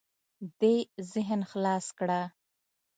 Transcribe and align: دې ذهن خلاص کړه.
دې 0.59 0.75
ذهن 1.11 1.41
خلاص 1.51 1.85
کړه. 1.99 2.21